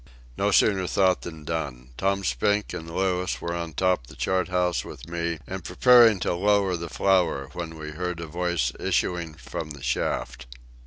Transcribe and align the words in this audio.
No 0.35 0.49
sooner 0.49 0.87
thought 0.87 1.21
than 1.21 1.43
done. 1.43 1.91
Tom 1.95 2.23
Spink 2.23 2.73
and 2.73 2.89
Louis 2.89 3.39
were 3.39 3.53
on 3.53 3.73
top 3.73 4.07
the 4.07 4.15
chart 4.15 4.47
house 4.47 4.83
with 4.83 5.07
me 5.07 5.37
and 5.45 5.63
preparing 5.63 6.19
to 6.21 6.33
lower 6.33 6.75
the 6.75 6.89
flour, 6.89 7.49
when 7.53 7.77
we 7.77 7.91
heard 7.91 8.19
a 8.19 8.25
voice 8.25 8.71
issuing 8.79 9.35
from 9.35 9.69
the 9.69 9.83
shaft. 9.83 10.47